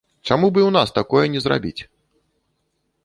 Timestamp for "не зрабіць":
1.35-1.81